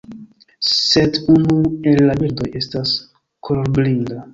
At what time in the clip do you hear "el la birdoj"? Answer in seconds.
1.93-2.51